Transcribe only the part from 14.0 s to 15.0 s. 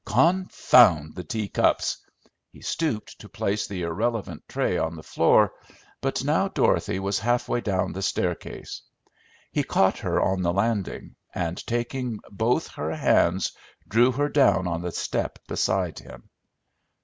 her down on the